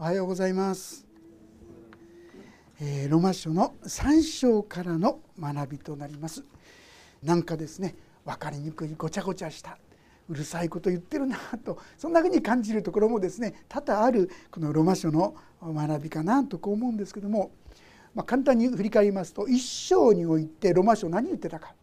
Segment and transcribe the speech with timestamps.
[0.00, 1.04] おはようございます、
[2.80, 6.44] えー、ロマ書の3章からの学びとなります。
[7.20, 9.76] なんかですね分かりにくいごちゃごちゃした
[10.28, 17.50] うるさいこと言ってるなとそんなふうに感じるところもですね多々あるこのロマ書の学びかなとこう思うんですけども、
[18.14, 21.74] まあ、簡単に振り返りますと一章においてロマ書何言ってたか。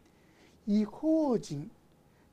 [0.68, 1.70] 違法人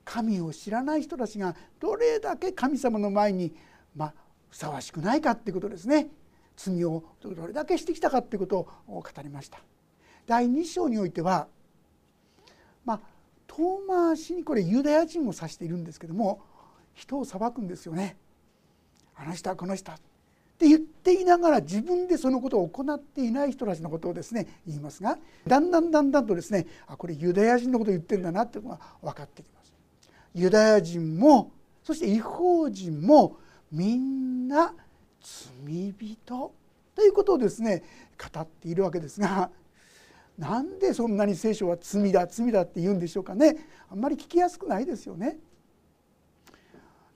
[0.05, 3.53] 神を知らない人たちがどれだけ神様の前に、
[3.97, 4.15] まあ、
[4.53, 6.09] ふさわしくないかっていうことですね。
[6.59, 9.59] 罪をどれだけしてきたかっていうことを語りました。
[10.27, 11.49] 第2章においては
[12.85, 13.01] まあ
[13.47, 16.43] 遠回しにこれユダヤ人を指しているんですけども
[16.93, 18.19] 人を裁くんですよね。
[19.17, 19.95] あの人はこの人っ
[20.59, 29.73] て言っていながら自分でそのことを行っていない人たちのことをですね言いますがだんだんだんだんとですねあこれユダヤ人のことを言ってるんだなっていうのが分かってきます。
[30.35, 33.39] ユダヤ人もそして違法人も
[33.73, 34.75] みんな
[35.67, 36.55] 罪人
[36.95, 37.83] ということをですね
[38.33, 39.51] 語っているわけですが
[40.39, 43.57] なんでそんなに聖書は罪だ罪だって言うんでしょうかね
[43.91, 45.39] あんまり聞きやすくないですよね。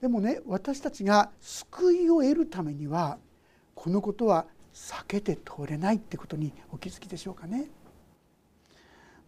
[0.01, 3.19] でもね私たちが救いを得るためには
[3.75, 7.71] このことは避けて通れないってことにお気づきでしょうかね。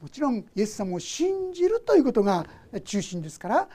[0.01, 2.47] もちろんイエス様を信じるということが
[2.85, 3.69] 中心ですから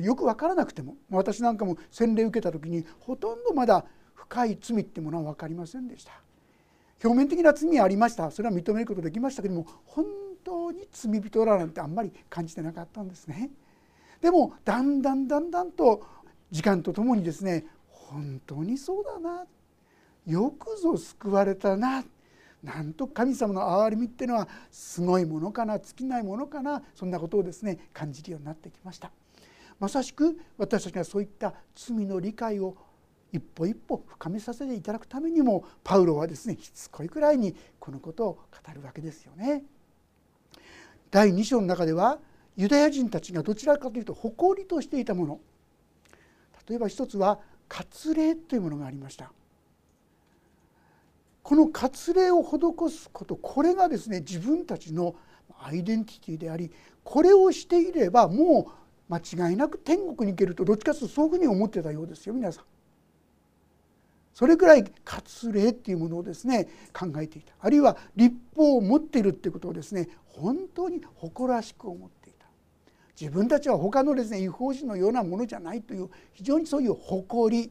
[0.00, 6.12] よく分からなくても私なんかも洗礼受けた時にほとんどまだ深い罪ってものは分かりませんでした。
[7.02, 8.30] 表面的な罪はありました。
[8.30, 10.06] それは認めることできましたけども本
[10.42, 13.50] 当に罪人らなんてあんまり感じてなかったんですね。
[14.22, 16.02] でもだんだんだんだんと
[16.50, 19.44] 時間とともにですね本当にそうだな。
[20.26, 22.04] よくぞ救われたな。
[22.62, 29.10] なんと神様の憐れみっていうのはすごいものかな尽きないものかなそんなことをですね感じるようになってきました。
[29.78, 32.76] まさしく私たちがそういった罪の理解を
[33.32, 39.64] 一歩一歩深めさせていただくためにもパウロはですねしつこいくらいにこのことを語るわけですよね。
[41.10, 42.18] 第2章の中では
[42.56, 45.40] ユダヤ人たちがどちらかというと誇りとしていたもの
[46.68, 49.32] 例えば一つは割礼というものがありました。
[51.42, 55.14] この割礼を施すことこれがですね自分たちの
[55.62, 56.70] アイデンティティであり
[57.02, 62.64] これをしていればもう間違いなく天国に行けるとどっちかというとそういうふうに思ってたようですよ皆さん。
[64.34, 72.46] それくらい割礼っていうものをですね考えていたあるいは立法を持っているっていうことをですね本当に誇らしく思っていた
[73.18, 77.70] 自分たちは他のですね違法人のようなものじゃないという非常にそういう誇り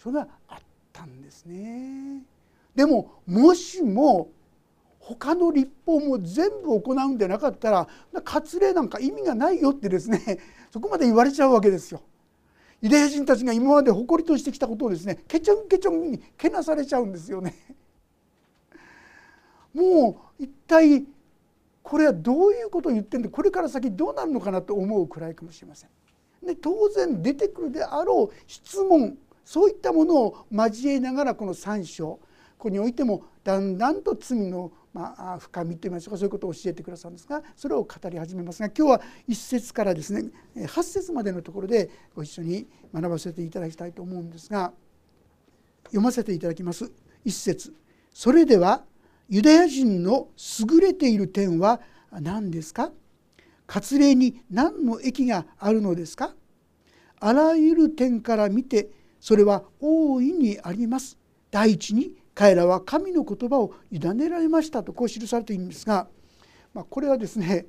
[0.00, 0.58] それがあっ
[0.92, 2.22] たんですね。
[2.76, 4.30] でももしも
[5.16, 7.88] 他の立法も全部行うんでなかったら
[8.24, 10.38] 割礼なんか意味がないよってですね
[10.70, 12.02] そこまで言われちゃうわけですよ。
[12.82, 17.54] ユダヤ人たちが今まで誇りとしてきたことをですねケチョンケチョンにけなされちゃうんですよね。
[19.72, 21.06] もう一体
[21.82, 25.90] これはどういうことを言ってんでこれから先どうなるのかなと思うくらいかもしれません。
[26.44, 32.20] で当然出てくるであろう質問そういったものを交えながらこの3章
[32.58, 36.18] ここにおいてもだんだんと罪のまあ、深みといいましょうか。
[36.18, 44.72] そういうことを教えてくださるんですがそれを語り始めますが今日は1節からですね8節までのところでご一緒に学ばせていただきたいと思うんですが
[45.84, 46.90] 読ませていただきます。
[47.24, 47.74] 1節。
[48.12, 48.82] それでは
[49.28, 50.30] ユダヤ人の
[50.68, 51.80] 優れている点は
[52.10, 52.90] 何ですか？
[53.68, 56.34] 割礼に何の益があるのですか？
[57.20, 61.16] あらゆる点から見てそれは大いにあります。
[61.52, 66.06] 第一に彼らは神の言葉を委ねられましたとこう記されているんですが、
[66.72, 67.66] まあ、これはですね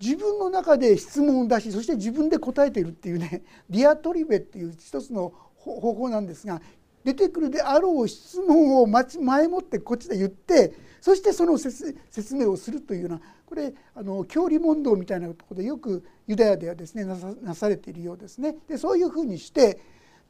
[0.00, 6.62] 自分の中で質問を出しそして自分で答えているっていうねディアトリベっていう一つの方法なんですが
[7.02, 11.96] 出てくるであろう質問を前もってこっちで言ってそしてその説
[12.36, 18.54] 明をするというようなこれあの教理問答みたいなところでよくユダヤではですねなされているようですね。
[18.68, 19.80] でそういうふうにして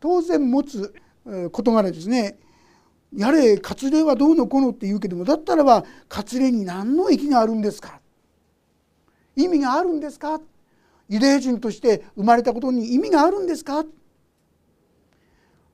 [0.01, 0.95] 当然持つ
[1.53, 2.39] 事柄ですね
[3.17, 8.01] やれ割礼はどうのこうのって言うけどもだったらば割礼に何の益があるんですか？
[9.37, 10.41] 意味があるんですか？
[11.09, 13.85] ユダヤ人として生まれたことに意味があるんですか？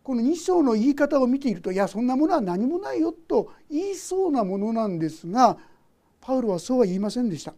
[0.02, 5.56] この2章の言い方を見ているといやそんなものは何もないよと言いそうなものなんですが
[6.20, 7.54] パウロはそうは言いませんでした。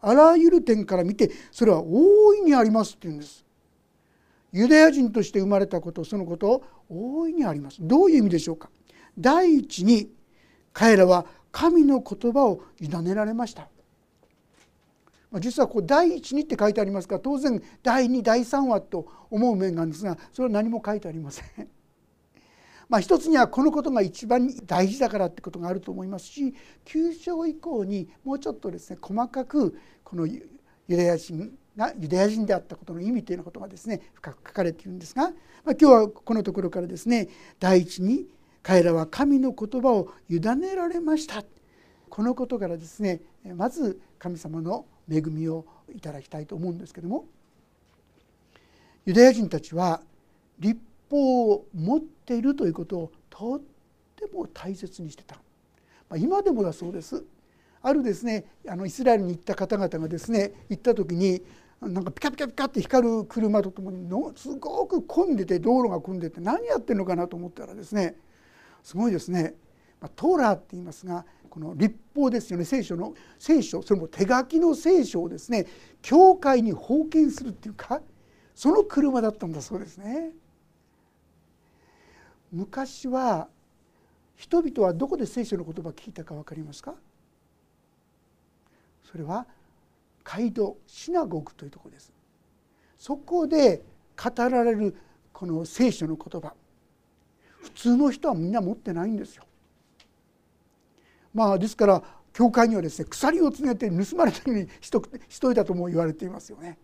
[0.00, 3.44] あらゆる点から見てそれは大いにありますって言うんです。
[4.52, 7.78] ユダヤ人として生まれたことそのこと大いにあります。
[7.80, 8.70] どういう意味でしょうか？
[9.18, 10.10] 第一に
[10.72, 13.68] 彼らは神の言葉を委ねられました
[15.40, 21.46] 実はこう第一にって書いてありますから当然第2第3話と思う面なんですがそれは何も書いてありません。
[22.88, 26.54] まあ、一つにはこのことが一番大事だからってことがあると思いますし
[26.84, 30.48] 9章以降にもうちょっとですね細かくこのユ
[30.88, 35.32] ダヤ人がユダヤ人であったことの意味というようなことがですね深く書かれているんですが、まあ、
[35.72, 37.28] 今日はこのところからですね
[37.58, 38.28] 第一に
[38.66, 41.44] 彼らは神の言葉を委ねられました。
[42.08, 43.20] このことからですね
[43.54, 45.64] まず神様の恵みを
[45.94, 47.26] いただきたいと思うんですけども
[49.04, 50.02] ユダヤ人たちは
[50.58, 53.60] 立法を持っているということをとっ
[54.16, 55.36] ても大切にしてた、
[56.10, 57.22] まあ、今でもだそうです。
[57.82, 61.40] あるですねあのイスラエルに行った方々がですね行った時に
[61.80, 68.16] なんかピカピカピカって光る車とともにのすごく混んでて道路が混んでて何やってるのかなと思ったらですね
[68.86, 69.56] すごいですね、
[70.00, 72.64] ま、トーラーって言いますがこの立法ですよね。
[72.64, 75.66] 聖書の聖書それも手書きの聖書をですね
[76.02, 78.00] 教会に封建するっていうか
[78.54, 80.30] その車だったんだそうですね。
[82.52, 83.48] 昔は
[84.36, 86.94] 人々はどこで聖書の言葉を聞いたか分かりますか？
[89.02, 89.48] それは
[90.22, 92.12] 街道シナゴグというところです。
[92.98, 93.82] そこで
[94.16, 94.94] 語られる
[95.32, 96.54] この聖書の言葉。
[97.66, 99.44] 普通の人はみんな持ってないんですよ。
[101.34, 102.02] まあですから
[102.32, 106.78] 教会にはですね鎖をつねて盗まれたようにしとしといたとも言われていますよね。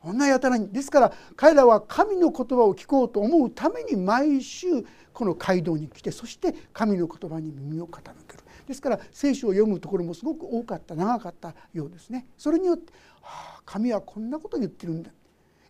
[0.00, 0.68] こんなやたらに。
[0.68, 4.66] ですから彼らは神の言葉を聞こうと思うために毎週
[5.12, 8.44] この街道に来てそして神の言葉に耳を傾ける。
[8.66, 12.26] ですから聖書を読むところもすごく多かった長かったようですね。
[12.36, 15.10] それによって「はあ神はこんなこと言ってるんだ」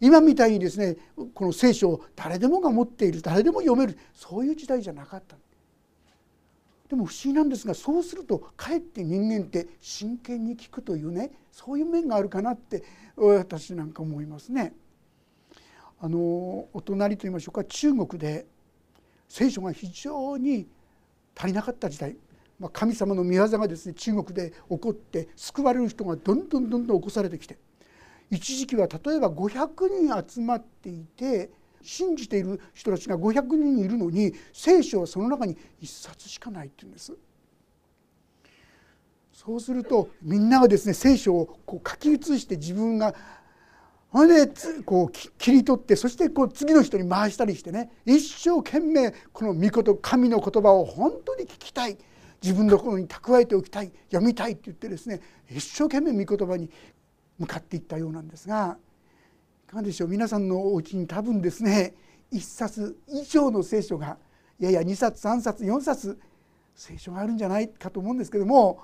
[0.00, 0.96] 今みたいにですね
[1.34, 5.36] この聖書を誰でもが持っている誰でも読めるそういう時代じゃなかった
[6.88, 12.82] でも不思議なんですがそうするとかえって人間って真剣に聞くというねそういう面があるかなって
[13.16, 14.72] 私なんか思いますね。
[16.00, 16.18] あの
[16.72, 18.46] お隣と言いましょうか中国で
[19.28, 20.68] 聖書が非常に
[21.36, 22.16] 足りなかった時代、
[22.58, 27.58] まあ、神様の御業がですね中国で起こって救われる人がどんどんどんどん起こされてきて。
[28.30, 31.50] 一時期は例えば500人集まっていて
[31.82, 37.14] 信じている人たちが500人いるのに聖書はその中に1冊しかないっていうんです。
[39.32, 43.14] そうするとみんながですね聖書をこう書き写して自分が
[44.12, 44.52] それで
[44.84, 51.98] こう切り取ってそしてこう次の人に回したりしてね一生懸命この御事神の言葉を本当に聞きたい
[52.42, 55.20] 自分の心に蓄えておきたい読みたいって言ってですね
[55.50, 56.70] 一生懸命御言葉に
[57.38, 58.76] 向かっていったようなんですが
[59.66, 60.08] いかがでしょう？
[60.08, 61.94] 皆さんのお家に多分ですね
[62.32, 64.18] 1冊以上の聖書が
[64.60, 66.18] いやいや2冊3冊4冊
[66.74, 68.80] 聖書があるんじゃないかと思うんですけども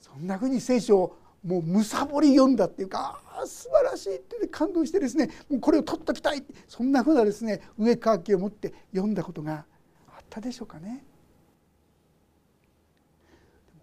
[0.00, 9.64] そんなふうに聖書をもうむさぼり読んだっていうかあ素晴らしいって感動してですねもうこれを取っときたいそんなふうなですね上かきを持って読んだことが
[10.08, 11.04] あったでしょうかね。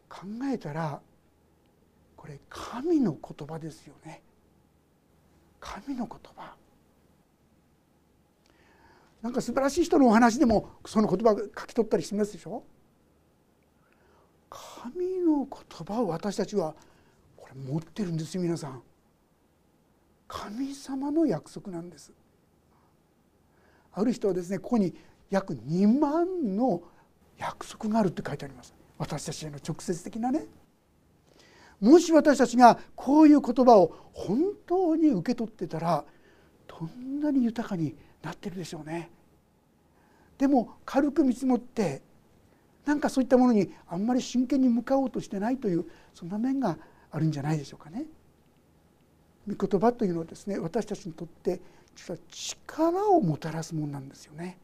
[0.10, 0.22] 考
[0.52, 1.02] えたら
[2.26, 4.24] これ神の言葉ですよね。
[5.60, 6.56] 神の言葉。
[9.22, 12.64] なんか素晴らしい人のお話でもその言葉書き取ったりしますでしょ？
[14.50, 16.74] 神の言葉を私たちは
[17.38, 18.82] これ持ってるんですよ皆さん。
[20.28, 22.12] 神様の約束なんです。
[23.94, 24.96] ある人はですねここに
[25.30, 26.82] 約2万の
[27.38, 28.74] 約束があるって書いてあります。
[28.98, 30.48] 私たちへの直接的なね。
[31.80, 36.06] もし私たちがこういう言葉を本当に受け取ってたら
[36.68, 39.10] どんなに豊かになってるでしょうね。
[40.38, 42.02] でも軽く見積もって
[42.86, 46.78] なんかそういったものにあんまり真剣に向かおうとしてないというそんな面が
[47.12, 48.06] あるんじゃないでしょうかね。
[49.48, 51.62] 御言葉というのはですね私たちにとって
[51.96, 54.58] 実は力をもたらすものなんですよね。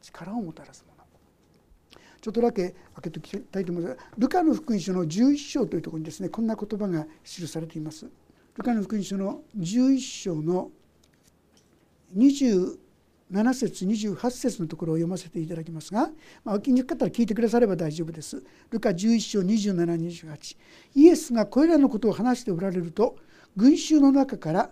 [0.00, 0.97] 力をもたらすもの。
[2.20, 8.06] ちょっとだけ開けておきたいと思いますルカの福音書の11章というところにですねこんな言葉が記されています。
[8.56, 10.70] ルカの福音書の11章の
[12.16, 12.76] 27
[13.54, 16.10] 節28節のところを読ませていただきますが、
[16.44, 18.42] まあ、お気に入ったら聞いてくだされば大丈夫です。
[18.70, 20.56] ルカ11章2728
[20.96, 23.16] イエスがこれらのことを話しておられると
[23.56, 24.70] 群衆の中から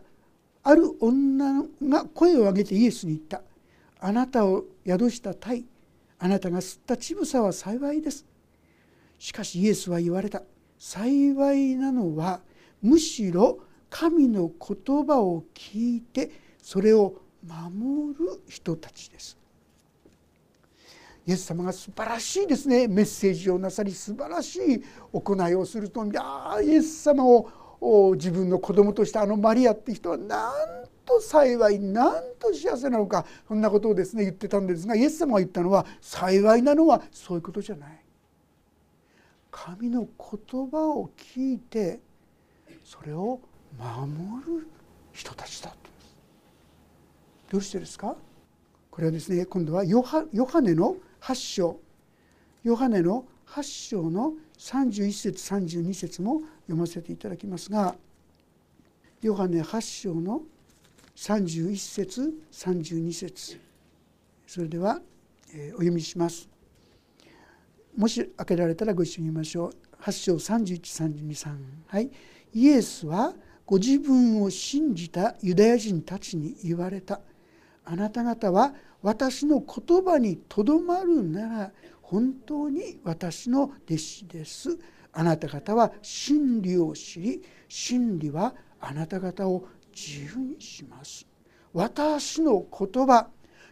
[0.65, 3.43] ある女が声を上げてイエスに言った
[4.00, 5.65] 「あなたを宿した鯛
[6.18, 8.25] あなたが吸った乳房は幸いです。
[9.18, 10.42] しかしイエスは言われた。
[10.78, 12.40] 幸いなのは
[12.82, 13.58] むしろ
[13.88, 16.30] 神の言葉を聞いて
[16.62, 17.14] それを
[17.46, 19.37] 守る人たちです。
[21.26, 22.87] イエス様が素晴らしいですね。
[22.87, 26.04] メッセージをなさり素晴らしい行いをすると。
[26.04, 30.52] いやイエス様を自分の子供としたあのマリアって人はなん
[31.07, 38.03] と幸いなんと幸せなのかそんなことをですね言ってたんですがイエス様が言ったのは幸いなのはそういうことじゃない。
[39.51, 42.01] 神の言葉を聞いて
[42.85, 43.41] それを
[43.79, 44.69] 守る
[45.13, 45.77] 人たちだと。
[47.51, 48.17] どうしてですか？
[48.91, 50.25] これはですね今度はヨハ
[50.61, 51.81] ネの8章。
[52.65, 57.95] ヨハネの8章の31節32節も読ませていただきますが
[59.23, 60.43] ヨハネ8章の
[61.16, 63.58] 31節32節。
[64.46, 65.00] それでは、
[65.49, 66.46] お読みします。
[67.96, 69.73] もし開けられたらご一緒に言いましょう。
[70.02, 71.56] 8章31323
[71.87, 72.11] はい。
[72.52, 77.20] イエスはご自分を信じたユダヤ人たちに言われた。
[77.87, 84.78] あなた方は私の言葉にとどまるなら本当に私の弟子です。
[85.14, 89.66] あなた方は真理を知り真理はあなた方を
[89.97, 91.26] 自由にします。
[91.73, 93.29] 私の言葉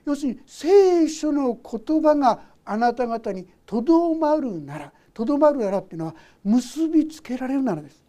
[0.06, 8.02] 要するに聖書の言葉があなた方にとどまるならとどまるならっていうのは結びつけられるならです。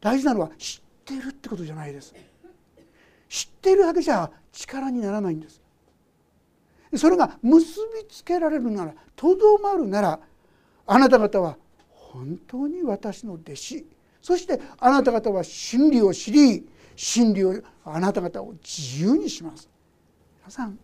[0.00, 2.14] 大事なのは知ってるってことじゃないです。
[3.28, 5.60] 知ってるだけじゃ力にならないんです。
[6.96, 10.20] それが結びつけられるならとどまるなら
[10.86, 11.56] あなた方は
[11.90, 13.86] 本当に私の弟子。
[14.20, 16.68] そしてあなた方は真理を知り
[17.00, 19.68] 真理をあなた方を自由にします。
[20.40, 20.76] 皆さん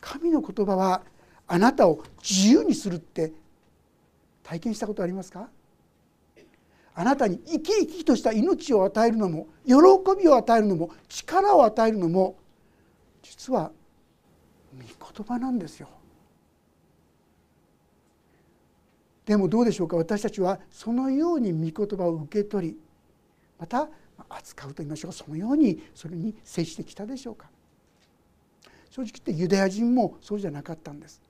[0.00, 1.02] 神の言葉は
[1.46, 3.32] あなたを自由にするって
[4.42, 5.48] 体験したことありますか？
[6.96, 9.74] あなたに生き生きとした命を与えるのも喜
[10.20, 12.36] びを与えるのも力を与えるのも
[13.22, 13.70] 実は
[14.76, 15.88] 御言葉なんですよ。
[19.24, 19.96] でもどうでしょうか？
[19.96, 22.76] 私たちはそのように御言葉を受け取り
[23.60, 23.88] また
[24.28, 27.48] 扱うと言いましょうかそのようにそれに接してきたでしょうか。
[28.90, 31.22] 正直言ってユダヤ人もそうじゃなかったんです。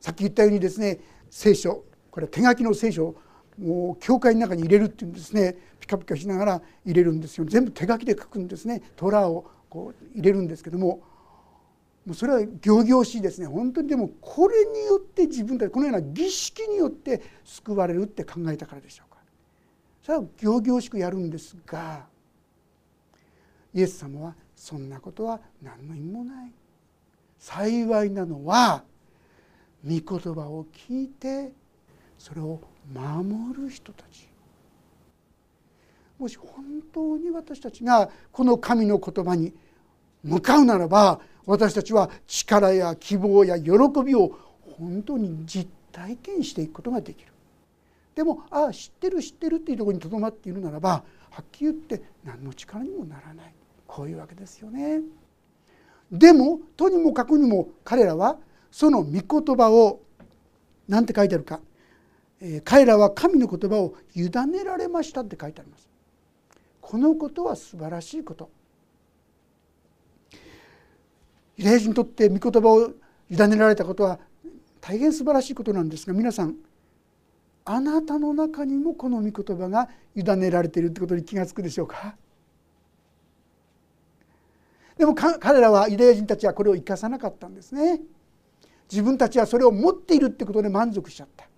[0.00, 3.14] さっき言ったようにですね聖書これは手書きの聖書
[3.58, 5.56] もう教会の中に入れるっていうんですね。
[5.78, 7.44] ピカピカしながら入れるんですよ。
[7.44, 8.82] 全部手書きで書くんですね。
[8.96, 11.02] トラをこう入れるんですけども。
[12.04, 13.46] もうそれは仰々しいですね。
[13.46, 19.11] 本当にでもこれによって自分たちこのような儀式によって救われるって考えたからでしょう。
[20.02, 22.06] それは仰々しくやるんですが
[23.72, 26.52] イエス様はそんなことは何の意味もない。
[27.38, 28.84] 幸いなのは
[29.84, 31.52] 御言葉を聞いて
[32.18, 32.60] それを
[32.92, 34.28] 守る人たち。
[36.18, 39.52] もし本当に私たちがこの神の言葉に
[40.22, 43.72] 向かうならば私たちは力や希望や喜
[44.04, 44.38] びを
[44.78, 47.31] 本当に実体験していくことができる。
[48.14, 53.54] でもああ知ってる知ってるっていうところにとどまっているならばはっきり言って何の力にもならない。
[53.86, 55.00] こういうわけですよね。
[56.10, 58.36] でもとにもかくにも彼らは
[58.70, 60.00] その御言葉を
[60.88, 61.60] 何て書いてあるか。
[62.40, 65.88] え彼らは神の言葉を委ねられましたって書いてあります。
[66.80, 68.50] このことは素晴らしいこと。
[71.56, 72.92] ユダヤ人にとって御言葉を
[73.30, 74.18] 委ねられたことは
[74.80, 76.56] 大変素晴らしいことなんですが皆さん
[77.64, 82.16] あなたの中にもこの御言葉が委ねられているってことに気が付くでしょうか？
[84.96, 88.00] でも彼らはユダヤ人たちはこれを生かさなかったんですね。
[88.90, 91.48] 自分たちはそれを持っているってことで満足しちゃった。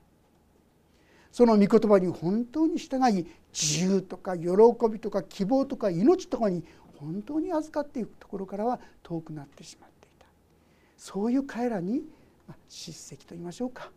[1.33, 4.47] その御言葉に本当に従い自由とか喜
[4.91, 6.63] びとか希望とか命とかに
[6.99, 10.27] 本当に預かっていくところからは遠くなってしまっていた。
[10.97, 12.03] そういう彼らに
[12.69, 13.91] 叱責と言いましょうか。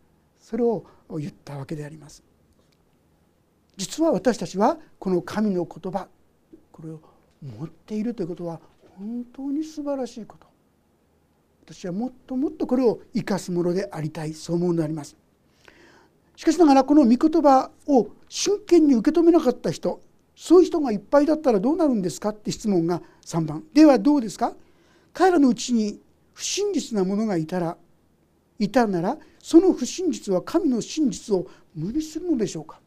[0.48, 0.82] それを
[1.18, 2.22] 言ったわけであります。
[3.76, 6.08] 実は私たちはこの神の言葉
[6.72, 7.00] これを
[7.42, 8.58] 持っているということは
[8.96, 10.46] 本当に素晴らしいこと。
[11.66, 15.18] 私はもっともっとこれを生かすものでありたいそう思うのであります。
[16.34, 20.00] しかしながらこの御言葉を真剣に受け止めなかった人
[20.34, 23.64] そういう人がいっぱいだったらどうなるんですかって質問が3番。
[23.74, 24.54] ではどうですか？
[25.12, 26.00] 彼らのうちに
[26.32, 27.76] 不真実な者がいたら
[28.58, 32.80] いたならその不真実は神の真実を無にするのでしょうか、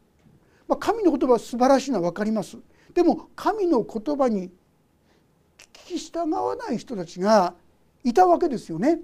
[0.68, 2.56] まあ、神の言葉は素晴らしいのは分かります。
[2.94, 4.48] でも神の言葉に
[5.72, 7.54] 聞き従わない人たちが
[8.04, 9.00] いたわけですよね。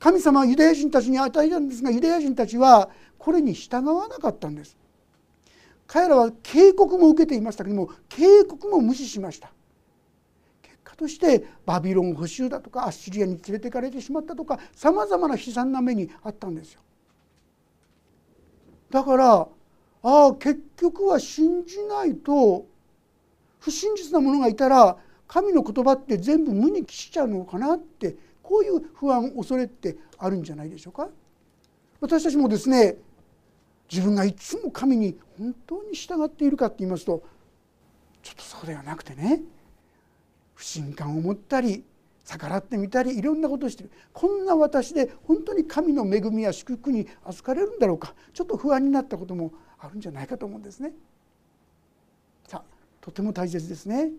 [0.00, 4.76] 神様はユダヤ人たちに与えたんですがユダヤ人たちはこれに従わなかったんです。
[5.86, 9.52] 彼らは警告も受けていましたけども警告も無視しました。
[10.96, 16.80] としてバビロン捕囚だとかアッシリアに連れていかれてしまったとかさまざまな悲惨な目にあったんですよ。
[18.90, 19.48] だからあ
[20.02, 22.66] あ結局は信じないと
[23.58, 31.08] 不真実な者がいたら神の言葉って全部無に帰しちゃうのかなってこういう不安恐れってあるんじゃないでしょうか。
[32.00, 32.96] 私たちもですね
[33.90, 37.22] 自分がいつも神に本当に従っているかって言いますと
[38.22, 39.42] ちょっとそうではなくてね
[40.56, 41.84] 不信感を持ったり
[42.24, 43.90] 逆らってみたりいろんなことをしてる。
[44.12, 48.14] こんな私で本当に神の恵みや祝福に預かれるんだろうか。
[48.34, 50.92] ちょっと不安になったこともあるんじゃないかと思うんですね。
[52.48, 52.62] さあ
[53.00, 54.10] とても大切ですね。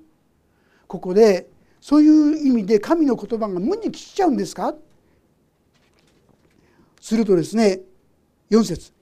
[0.87, 1.49] ここで
[1.81, 4.73] そういう意味で神の言葉が無に聞きちゃうんですか？
[7.01, 7.81] するとですね
[8.49, 8.93] 4節。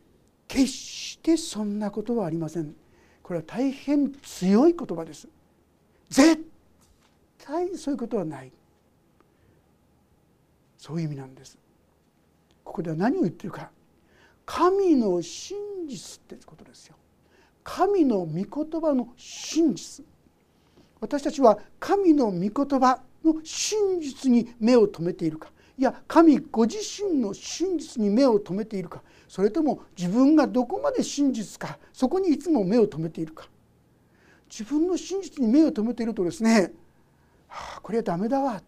[0.48, 2.76] 決してそんなことはありません。
[3.22, 5.28] これは大変強い言葉です。
[6.10, 6.44] 絶
[7.46, 8.52] 対そういうことはない。
[10.78, 11.58] そういう意味なんです。
[12.64, 13.70] ここでは何を言ってるか。
[14.46, 16.96] 神の真実ってことですよ。
[17.64, 20.06] 神の御言葉の真実。
[21.00, 22.50] 私たちは神の御言
[22.80, 25.52] 葉の真実に目を留めているか。
[25.78, 29.02] いや神ご自身の真実に目を留めているか。
[29.28, 31.78] それとも自分がどこまで真実か。
[31.92, 33.48] そこにいつも目を留めているか。
[34.50, 36.72] 自分の真実に目を留めているとですね、
[37.56, 38.62] あ、これはダメだわ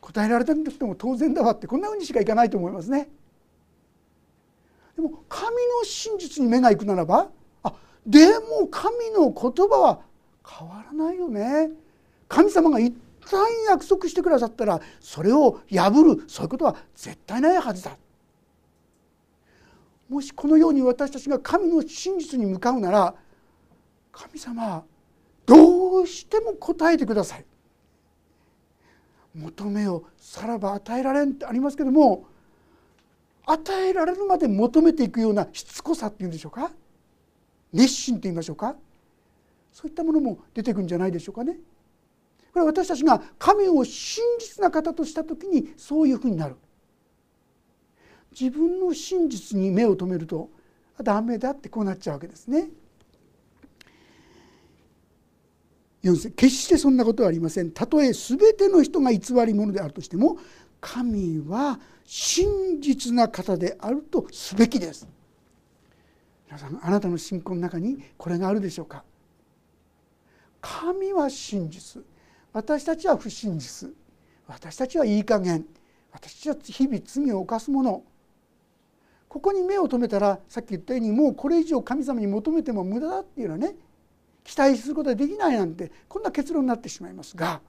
[0.00, 3.08] 答えられたくても当然だわってこんなふうにしかいかないと思いますね。
[4.96, 7.30] でも神の真実に目がいくならば
[7.62, 7.72] あ
[8.06, 10.00] でも神の言葉は
[10.46, 11.70] 変わらないよね。
[12.28, 12.94] 神様が一
[13.30, 17.96] 旦約束してくださったらそれを破るそういうことは絶対ないはずだ。
[20.08, 23.14] もしこのように私たちが神の真実に向かうなら
[24.10, 24.84] 神様
[25.46, 27.44] どうしても答えてください。
[29.34, 32.26] 求めをさらば与えられんってありますけども
[33.46, 36.70] 与えられるまで求めていくようなしつこさっていうんでしょうか？
[37.72, 38.76] 熱心と言いましょうか？
[39.72, 41.54] そういったものも出てくるんじゃないでしょうかね。
[42.52, 46.56] これは私たちが神を真実な方とした時にそういうふうになる。
[48.38, 50.50] 自分の真実に目を留めると
[51.02, 52.68] ダメだってこうなっちゃうわけですね。
[56.02, 60.38] 4節決してそんなことはありませんたとえ全ての人が偽り者であるとしても
[60.80, 65.06] 神は真実な方であるとすべきです
[66.46, 69.04] 皆さんあなたの信仰の中にこれがあるでしょうか
[70.60, 72.02] 神は真実
[72.52, 73.90] 私たちは不真実
[74.46, 75.64] 私たちはいい加減
[76.12, 78.02] 私たちは日々罪を犯すもの
[79.28, 83.74] ここに目を留めたらさっき言ったようにもうこれ以上神様に求めても無駄だっていうのはね
[84.44, 87.60] 期待することはできないなんてこんな結論になってしまいますが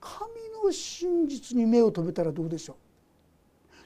[0.00, 0.30] 神
[0.64, 2.76] の真実に目を留めたらどうでしょ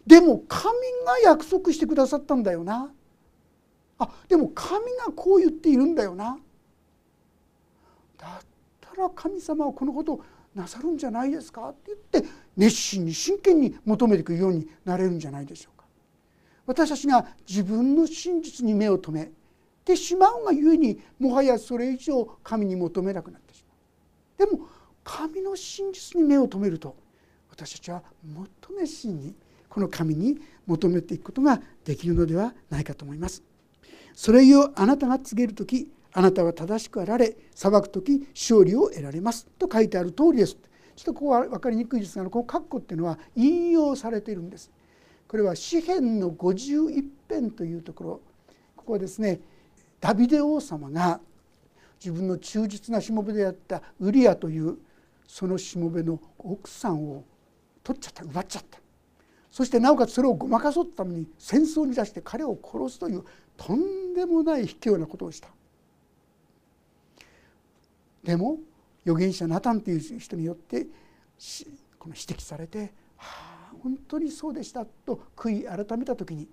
[0.06, 0.08] う？
[0.08, 0.72] でも神
[1.06, 2.90] が約束してくださったんだよな。
[3.98, 6.38] あでも神がこう言っているんだよな。
[8.16, 8.46] だっ
[8.80, 11.68] たら神様はこのことをなさるんじゃないですか？
[11.68, 15.84] って言って熱心に真剣に求めていくようになれるんじゃないでしょうか。
[16.66, 19.30] 私たちが自分の真実に目を留め
[19.88, 23.64] てしまうがゆえにもはやそれ以上神に求めなくなってし
[24.38, 24.48] まう。
[24.50, 24.66] でも
[25.02, 26.94] 神の真実に目を留めると
[27.50, 28.02] 私たちは
[28.34, 29.34] もっと熱心に
[29.68, 33.42] この神に求めていくことができるのではないかと思います。
[34.14, 40.56] それをあなたが告げる時あなたは正しくあられ裁く時勝利を得られますと書いてある通りです。
[40.96, 44.70] ちょっとここは分かりにくいですがこの括弧っていうのは引用されているんです。
[45.26, 48.20] これは詩篇の51編というところ。
[48.76, 49.40] ここはですね
[50.00, 51.20] ダビデ王様が
[51.98, 54.78] 自分の忠実なしもべであったウリアという
[55.26, 57.24] そのしもべの奥さんを
[57.82, 58.78] 取っちゃった奪っちゃった。
[59.50, 63.24] そしてなおかつそれをごまかそうために戦争に出して彼を殺すという
[63.56, 65.48] とんでもない卑怯なことをした。
[68.22, 68.58] でも
[69.04, 70.84] 預言者ナタンという人によって
[71.98, 76.46] この指摘されて「はあ本当にそうでした」と悔い改めた時に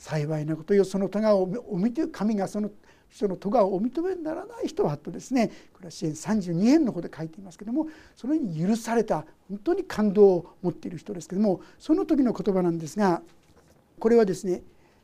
[0.00, 2.70] 幸いなことよその咎をお見て神がその
[3.10, 7.86] 人の咎をお認めにならない人はとですねこれは支援32編の方で書いていますけども
[8.16, 13.20] そのように許された本当に感動を持っている人ですけどもその時の言葉なんですが
[13.98, 14.62] これはですね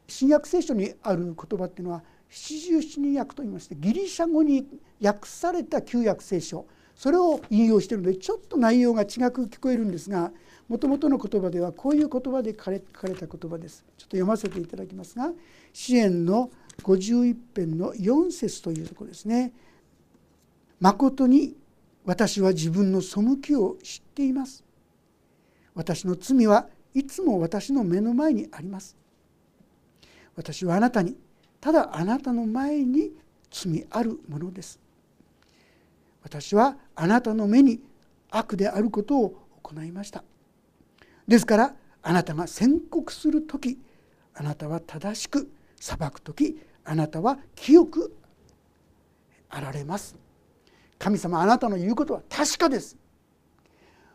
[0.08, 4.66] 新約聖書にある言葉っていうのは七十七人訳といいましてギリシャ語に
[5.02, 6.66] 訳された旧約聖書。
[6.96, 10.32] それを引用しているのでちょっと内容が違く聞こえるんですが
[10.66, 13.84] もともとの言葉ではこういう言葉で書かれた言葉です。
[13.96, 15.30] ちょっと読ませていただきますが
[15.72, 16.50] 支援の
[16.82, 19.52] 51編の4節というところですね
[20.80, 21.56] 「誠に
[22.04, 24.64] 私は自分の背きを知っています」
[25.74, 28.96] 「私の罪はいつも私の目の前にあります」
[30.34, 31.16] 「私はあなたに
[31.60, 33.12] ただあなたの前に
[33.50, 34.80] 罪あるものです」
[36.26, 37.80] 私はあなたの目に
[38.30, 40.24] 悪であることを行いました。
[41.28, 43.78] ですからあなたが宣告する時
[44.34, 48.12] あなたは正しく裁く時あなたは清く
[49.48, 50.16] あられます。
[50.98, 52.96] 神様あなたの言うことは確かです。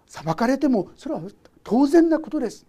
[0.05, 1.21] 裁かれてもそれは
[1.63, 2.65] 当然なことです。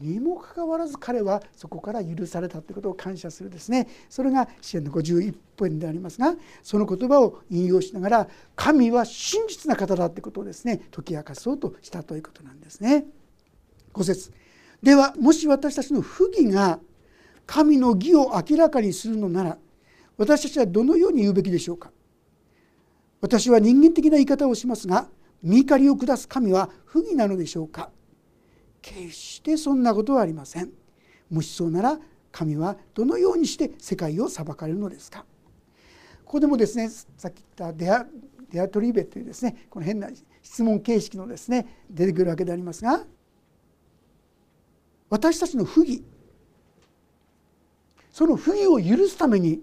[0.00, 3.88] にもかかわらず彼はそこから許されたということを感謝するですね。
[4.08, 13.06] それが支援の51分でありますがその言葉を引用しながら神は真実な方だということをですね解き明かそうとしたということなんですね。
[13.94, 14.32] 5節。
[14.82, 16.78] ではもし私たちの不義が
[17.46, 19.58] 神の義を明らかにするのなら
[20.16, 21.90] 私たちはどのように言うべきでしょうか。
[23.20, 25.08] 私は人間的な言い方をしますが
[25.42, 27.90] 見怒りを下す神は不義なのでしょうか。
[28.94, 30.70] 決してそんなことはありません。
[31.28, 31.98] もしそうなら
[32.30, 35.24] 神はどのようにして世界を裁かれるのですか？
[36.24, 38.06] ここでもですねさっき言ったデア
[38.50, 40.08] デアトリーベというですねこの変な
[40.42, 43.04] 質問形式のですね出てくるわけでありますが
[45.10, 46.04] 私たちの不義
[48.12, 49.60] その不義を許すために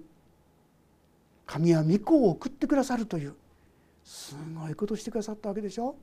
[1.45, 3.35] 神は御子を送ってくださるという
[4.03, 5.95] すごいことをしてくださったわけでしょ？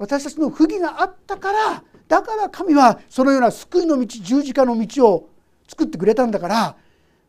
[0.00, 5.28] 私たちの不義があったからだから神はそのような救いの道十字架の道を
[5.68, 6.74] 作ってくれたんだから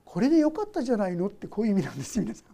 [0.05, 2.45] これでよかったじゃないのってこういう意味なんです皆さん。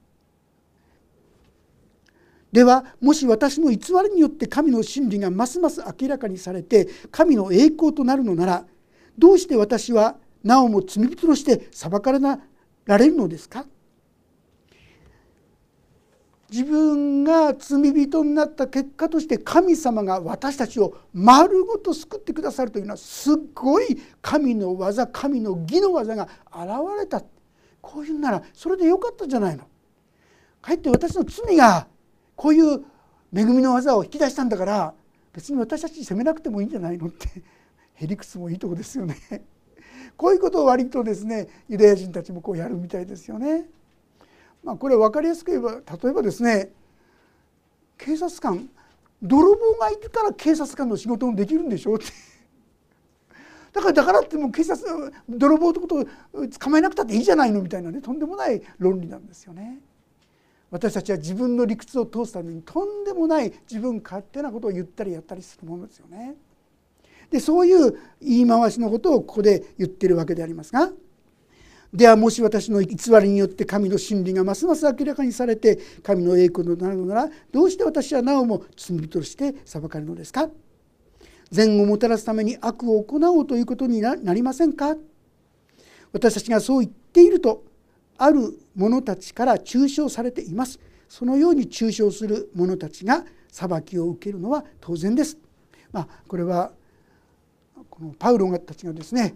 [2.52, 3.78] ではもし私の偽
[4.10, 8.66] りによって神の真理がますます明らかにされて神の栄光となるのなら
[9.20, 12.40] どうして私はなおも罪人として裁かれら
[12.98, 13.68] れるのですか？
[16.50, 27.22] 自分が罪人になった結果として神様が私たちを丸ごと救ってくださるというのはすっごい神の技神の義の技が現れた
[27.82, 29.66] こういうならそれでよかったじゃないの。
[30.62, 31.88] かえって私の罪が
[32.36, 32.84] こういう
[33.34, 34.94] 恵みの技を引き出したんだから
[35.34, 37.28] 別に私たち責めなくてもいいんじゃないのって
[37.96, 39.18] へりくつもいいとこですよね。
[40.16, 43.66] こういうことを割とですねユダヤ人たちもこうやるみたいですよね。
[44.68, 46.74] まあ、これ分かりやすく言えば例えばですね
[47.98, 48.70] 警察官
[49.24, 52.06] 泥棒がいてから警察官の仕事もできるんでしょうって
[53.72, 54.86] だからだからってもう警察
[55.30, 56.06] 泥棒ってことを
[56.60, 59.80] 捕まえなくたっていいじゃないのみたいなねとんでもない論理なんですよね。
[60.70, 66.36] 私たちは自分の理屈を通すためにとんでもない自分勝手なことを言ったりやったりするものですよね。
[67.32, 70.92] でそういう言い回しのことをここで言ってるわけでありますが
[71.94, 80.50] ではもし私の偽りによって神の真理がますます明らかにされて神の栄光となるのならどうして私はなおも罪人として裁かれるのですか？
[81.50, 84.98] 善をもたらすために悪を行おうということになりませんか？
[86.12, 87.64] 私たちがそう言っていると
[88.18, 90.80] ある者たちから中傷されています。
[91.08, 95.38] そのように中傷する者たちが裁きを受けるのは当然です。
[95.92, 96.74] まあ、これは
[97.90, 99.36] このパウロたちがですね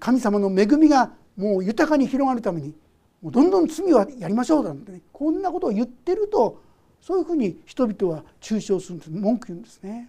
[0.00, 2.74] 神様の恵みがもう豊かに広がるために
[3.20, 6.62] もうどんどん罪はやりましょうなんて、ね、こんなことを言ってると
[7.00, 10.08] そういうふうに人々は中傷するんです文句言うんですね。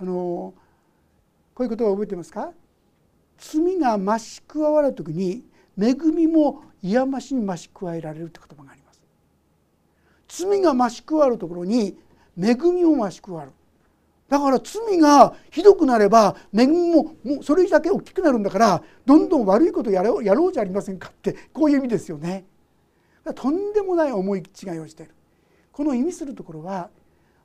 [0.00, 0.54] あの
[1.54, 2.52] こういうことを覚えてますか？
[3.38, 5.44] 罪が増し加わる時に
[5.78, 9.00] 恵みも癒ましに増し加えられるという言葉があります。
[10.28, 11.96] 罪が増し加わるところに
[12.38, 13.52] 恵みも増し加わる
[14.32, 22.46] だから罪がひどくなれば恵みももうそれだけ大きくなるんだからどんどん悪いことやろうやろうじゃありませんかってこういう意味ですよね。
[23.34, 25.12] とんでもない思い違いをしている
[25.70, 26.88] この意味するところは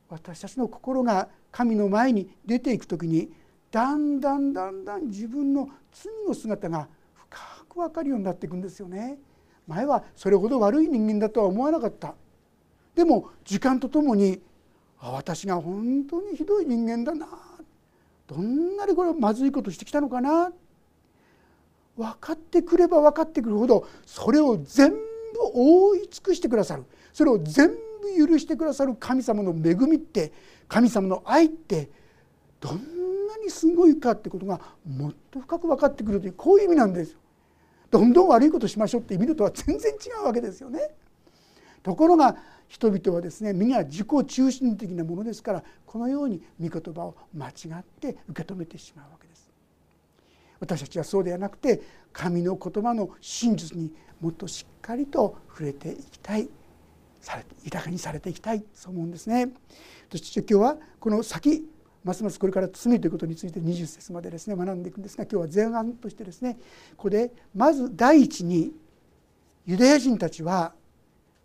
[0.07, 3.33] 私たちの心が神の前に出ていく時に
[3.69, 9.17] だんだんだんだん自分の罪の姿が深く分かるようになっていくんですよね。
[9.67, 12.15] 前はそれほど悪い人間だとは思わなかった
[12.95, 14.41] でも時間とともに
[14.99, 17.27] 私が本当にひどい人間だな
[18.27, 20.51] どんなにこれまずいことしてきたのかな
[21.95, 24.97] 分かってくれば分かってくるほどそれを全部
[25.53, 30.31] 覆い尽くしてくださるそれを全部許してくださる神様の恵みって
[30.67, 31.89] 神様の愛って
[32.59, 37.19] どんなにすごいかってことがもっと深く分かってくるというこういう意味なんですよ。
[37.89, 40.89] どんどん悪いことしましょうって意味とは全然違うわけですよね。
[41.87, 42.35] ところが
[42.67, 49.49] 人々はですねみんな自己中心的なものですからこのように御言葉を間違って受け止めてしまうわけです。
[50.59, 56.49] 私たちはそうではなくて神の言葉の真実にもっとしっかりと触れていきたい
[57.21, 59.49] され豊かにされていきたいそう思うんですね。
[60.11, 61.63] そして今日はこの先
[62.03, 66.57] ますますこれから罪ということについて20節までですね学んでいくんですが今日は前半としてですね
[66.97, 68.73] ここでまず第一に
[69.65, 70.73] ユダヤ人たちは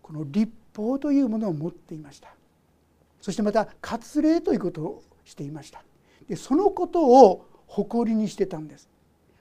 [0.02, 2.34] この立法というものを持っていました。
[3.20, 5.82] そしてまた割礼ということをしていました。
[6.28, 8.88] でそのことを誇りにしてたんです。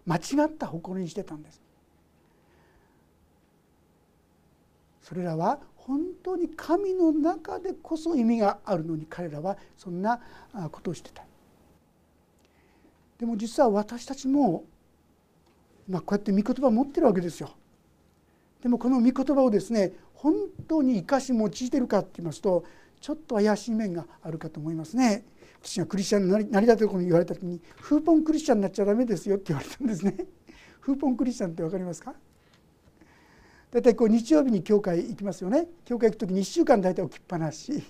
[0.06, 1.62] 間違った誇りにしてたんです。
[5.02, 10.22] それらは本当に神の中でこそ意味があるのに彼らはそんな
[10.72, 11.24] ことをしてた。
[13.20, 14.64] でも実は私たちも、
[15.88, 17.52] まあ、こうやって御言葉を持ってるわけですよ。
[18.62, 19.92] でもこの御言葉をですね
[20.22, 20.36] 本
[20.68, 22.64] 当に生かし用いてるかって言いますと
[23.00, 25.26] ちょっと怪しい面があるかと思いますね。
[25.64, 30.28] 私がクリスチャンになりたてこに言われた時に「フーポンクリスチャンになっちゃダメですよ」って言われたんですね。
[30.80, 32.14] フーポンクリスチャンって分かりますか？
[33.72, 35.68] 大体こう日曜日に教会行きますよね。
[35.86, 37.84] 教会行く時に1週間大体置きっぱなし。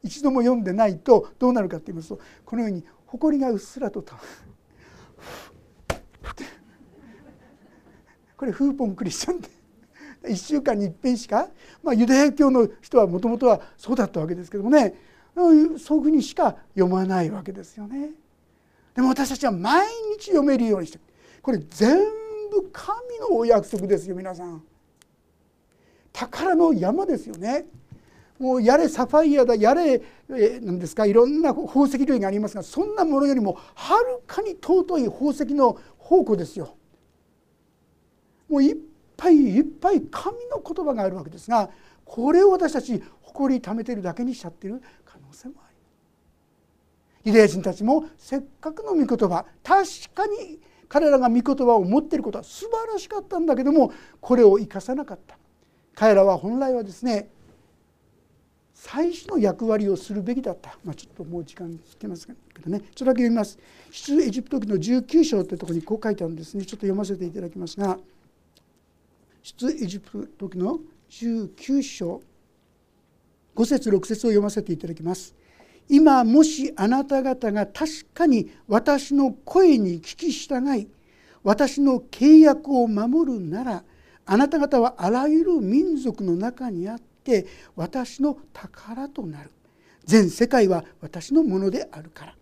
[0.00, 4.14] 一度も読んでないとどうなるかって言いますとこのように埃がうっすらとた
[8.36, 9.57] これフーポンクリスチャンって
[10.22, 11.48] 1週間にいっぺんしか、
[11.82, 14.94] まあ、ユダヤ教の人はもともとはそうだったわけですけどもね
[15.34, 18.10] そういうふうにしか読まないわけですよね。
[18.94, 19.86] でも私たちは毎
[20.18, 20.98] 日読めるようにして
[21.40, 21.96] これ全
[22.50, 24.62] 部神のお約束ですよ皆さん。
[26.12, 27.66] 宝の山ですよね。
[28.40, 36.76] もうやれサファイアだやれ何ですかいろんな宝石類がありますがそんなものよりもはるかに尊い宝石の宝庫ですよ。
[38.48, 38.76] もういっ
[39.18, 41.68] ぱいいっぱい神の言葉があるわけですが
[42.04, 45.68] これを私たち誇りためてるだけにしちゃってる可能性もあ
[47.24, 55.36] りユダヤ人たちもせっかくの御言葉確かに彼らが御言葉を持っていることは素晴らしかったんだけどもこれを生かさなかった。
[55.94, 57.28] 彼らは本来はですね
[58.72, 62.78] 最初の役割をするべきだった、まあ、ちょっともう時間つけますけどね。
[62.80, 63.58] ちょっとだけ読みます
[63.90, 66.64] 「出エジプト記の19章」というところにこう書いてあるんですね。
[66.64, 67.98] ちょっと読ませていただきますが
[69.56, 72.20] 「出エジプト時の19章
[73.56, 75.34] 5節6節を読ませていただきます。
[75.88, 80.86] 今もしあなた方が確かに私の声に聞き従い
[81.42, 83.84] 私の契約を守るなら
[84.26, 89.50] あなた方はあらゆる民族の中にあって私の宝となる。
[90.04, 92.34] 全世界は私のものであるから。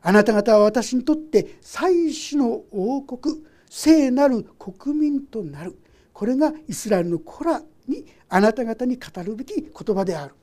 [0.00, 5.78] あなた方は私にとって最初の王国聖なる国民となる。
[6.16, 10.34] これがイスラエルの子らにあなた方に語るべき言葉である。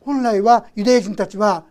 [0.00, 1.64] 本来はユダヤ人たちは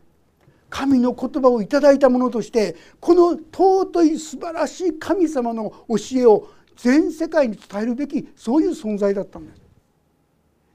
[0.70, 6.48] 神の言葉をいただいたものとしてこの尊い素晴らしい神様の教えを
[6.78, 9.62] 全世界に伝えるべきそういう存在だったんです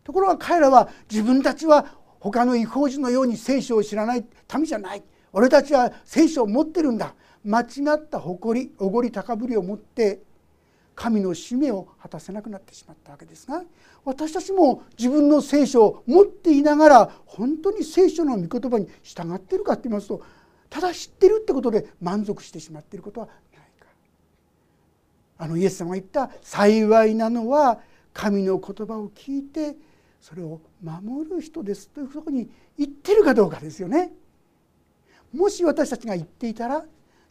[0.05, 1.87] ところが彼らは自分たちは
[2.21, 5.03] 他の違法人のように聖書を知らない民じゃない。
[5.33, 7.15] 俺たちは聖書を持ってるんだ。
[7.45, 7.65] 間違
[7.97, 10.21] った誇りおごり高ぶりを持って
[10.99, 13.63] 神の使命を果たせなくなってしまったわけですが
[14.05, 20.21] 私たちも自分の聖書を持っていながら本当に聖書の御言葉に従っているかって言いますと
[20.69, 23.37] ただ知ってるってことで満足してしまっていることはない
[23.81, 23.87] か
[25.39, 27.79] あのイエス様が言った「幸いなのは
[28.13, 29.77] 神の言葉を聞いて
[30.21, 34.13] それを守る人です」というふうに言ってるかどうかですよね。
[35.33, 36.85] もし私たちが言っていたら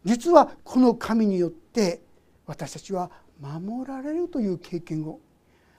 [0.05, 2.01] 実はこの神によって
[2.45, 5.19] 私たちは守られるという経験を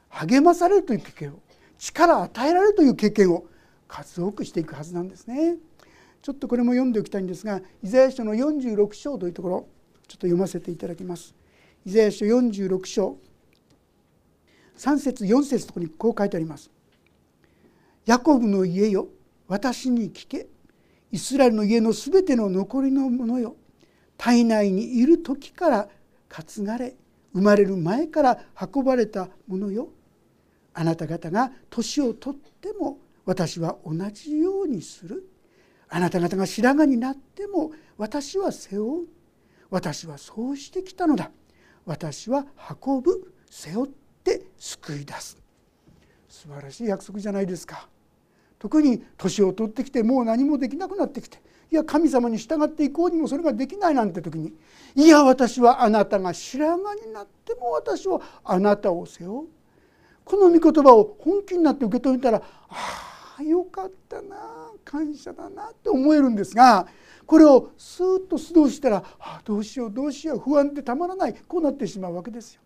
[0.09, 1.43] 励まされるという経験を
[1.79, 3.47] 力を与えられるという経験を
[3.87, 5.57] 数多くしていくはずなんですね。
[6.21, 9.69] ちょっとこれも読んでおきたいんですがイザヤ書の46章というところ
[10.09, 11.35] ちょっと読ませていただきます。
[11.85, 13.19] イザヤ書46章
[14.77, 16.71] 3節4節とこにこう書いてあります。
[18.07, 19.09] ヤコブの家よ
[19.47, 20.49] 私に聞け
[21.13, 23.57] イスラエルの家のすべての残りのものよ
[24.17, 25.89] 体内にいる時から
[26.29, 26.95] 担がれ
[27.33, 29.89] 生まれる前から運ばれたものよ。
[30.75, 35.29] あなた方が年をとっても私は同じようにする。
[35.89, 39.07] あなた方が白髪になっても私は背負う。
[39.71, 41.31] 私はそうしてきたのだ。
[41.85, 42.47] 私は
[42.85, 43.91] 運ぶ背負っ
[44.25, 45.39] て救い出す。
[46.29, 47.89] 素晴らしい約束じゃないですか。
[48.59, 54.55] 特に年を取ってきてもう何もできなくなってきていや神様に従っていこうにもそれができないなんて時に
[54.95, 59.49] いや私はあなたが白髪になっても私はあなたを背負う
[60.25, 66.87] この御言葉を本気になって受け止めたらああよかったな感謝だなって思えるんですが
[67.27, 72.63] これをスーッと素通したらあどうしようどうしよう不安でたまらないこうなってしまうわけですよ。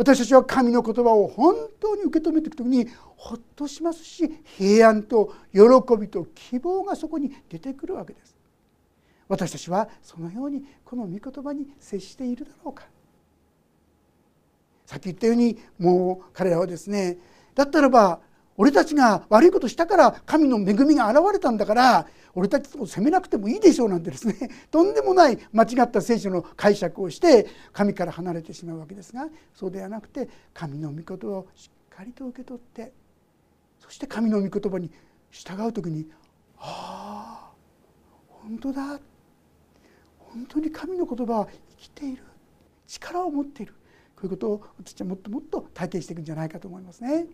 [0.00, 5.60] 私たちは神の言葉を本当に受け止めていく時にほっとしますし平安と喜
[6.00, 8.34] びと希望がそこに出てくるわけです。
[9.28, 12.84] 私たちはそのようにこの御言葉に接しているだろうか。
[14.86, 17.18] さっき言ったようにもう彼らはですね
[17.54, 18.20] だったらば
[18.60, 24.36] 俺たちが悪いことしたから神の恵みが現れたんだから俺たちを責めなくてもいいでしょうなんてですね。
[24.70, 32.92] とんでもない間違った聖書の解釈をして神から離れてしまうわけですがそうではなくて神の御言葉をしっかりと受け取って
[33.78, 34.90] そして神の御言葉に
[35.30, 36.06] 従う時に
[36.60, 37.52] 「ああ
[38.28, 39.00] 本当だ。
[40.18, 42.24] 本当に神の言葉は生きている。
[42.86, 43.72] 力を持っている」
[44.16, 47.26] こういうことを私はもっともっと体験していくんじゃないかと思いますね。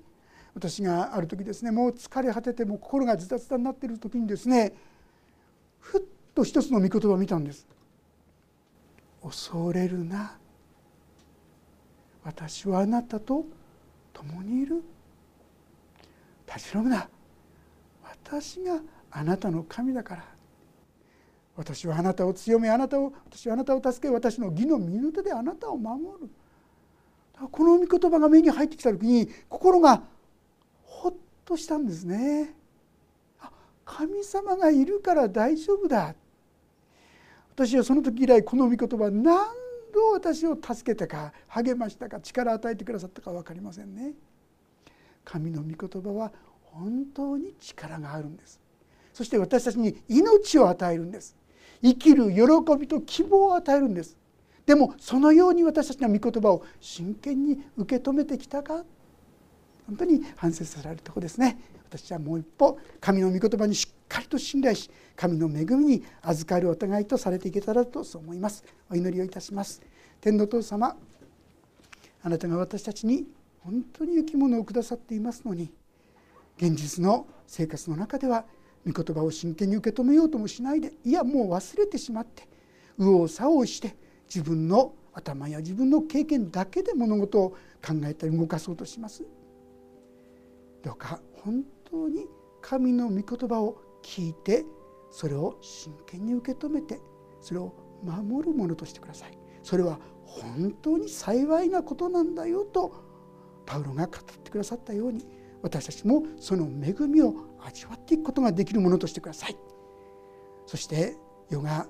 [0.56, 4.72] 私がある時ですねもう疲れ果てても心がズタズタになっている時にですね
[5.78, 6.02] ふっ
[6.34, 7.66] と一つの御言葉を見たんです。
[9.22, 10.36] 恐れるな。
[12.24, 13.44] 私はあなたと
[14.12, 14.82] 共にいる。
[16.46, 17.08] 立ち止むな。
[18.02, 20.24] 私があなたの神だから。
[21.56, 26.30] 私はあなたを強めあなたを私はあなたを助け私の義の身の手であなたを守る。
[27.50, 30.02] この御言葉が目に入ってきた時に心が
[31.46, 32.54] としたんですね。
[33.84, 36.14] 神様がいるから大丈夫だ。
[37.54, 39.46] 私はその時以来この御言葉何
[39.94, 44.12] 度私を助けたか励ましたか力を与えてくださったか分かりませんね。
[45.24, 46.32] 神の御言葉は
[46.64, 48.60] 本当に力があるんです。
[49.14, 51.36] そして私たちに命を与えるんです。
[51.80, 52.42] 生きる喜
[52.78, 54.16] びと希望を与えるんです。
[54.66, 58.84] でもそのように私たちの御言葉を真剣に受け止めてきたか
[59.86, 61.58] 本当に反省されるとこですね。
[61.88, 68.64] 私はもう一歩神の御言葉にしっかりと信頼し神の恵みに預かるお互いとされていけたらとそう思います。
[68.90, 69.80] お祈りをいたします。
[70.20, 70.96] 天の父様
[72.22, 73.26] あなたが私たちに
[73.60, 75.72] 本当に生き物をくださっていますのに
[76.56, 78.44] 現実の生活の中では
[78.86, 82.48] 御言葉を真剣に受け止めようともしないでいやもう忘れてしまって
[82.98, 83.96] 右往左往して
[84.28, 87.50] 自分の頭や自分の経験だけで物事を
[87.84, 89.24] 考えたり動かそうとします。
[90.86, 92.28] どうか本当に
[92.62, 94.64] 神の御言葉を聞いて
[95.10, 97.00] それを真剣に受け止めて
[97.40, 99.36] それを守るものとしてください。
[99.64, 102.92] それは本当に幸いなことなんだよと
[103.66, 105.26] パウロが語ってくださったように
[105.60, 109.56] 私たちもその恵みを味わっていくことができるものとしてください。
[110.66, 111.16] そして
[111.50, 111.88] 世が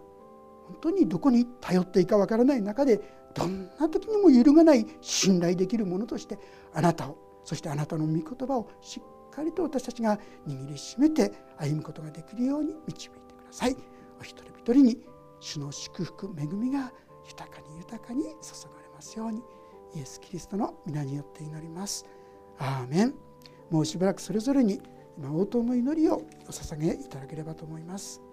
[0.68, 2.98] 本当にどこに頼っていいかわからない中で
[3.34, 6.38] どんな時にも揺るがない信頼できるものとして
[6.72, 13.76] あなたをそしてあなたの御言葉をしっかりと私たちが握りしめて歩むことができるように導いてください。
[14.20, 14.98] お一人一人に
[15.40, 16.92] 主の祝福恵みが
[17.28, 18.34] 豊かに豊かに注が
[18.82, 19.42] れますように
[19.94, 22.04] イエス・キリストの皆によって祈ります。
[22.58, 23.14] アーメン。
[23.70, 24.80] もうしばらくそれぞれに
[25.16, 28.25] 今応答の祈りをお捧げいただければと思います。